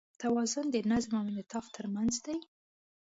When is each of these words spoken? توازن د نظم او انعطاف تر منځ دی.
توازن 0.21 0.65
د 0.71 0.75
نظم 0.91 1.13
او 1.19 1.23
انعطاف 1.29 1.65
تر 1.75 1.85
منځ 1.95 2.13
دی. 2.25 2.37